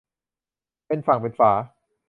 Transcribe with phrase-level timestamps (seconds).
[0.87, 1.51] เป็นฝั่งเป็นฝา